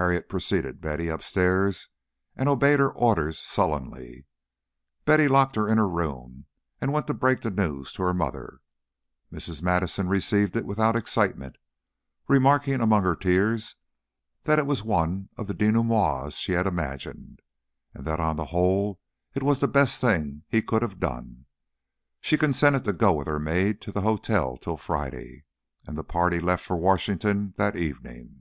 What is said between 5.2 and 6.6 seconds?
locked her in her room,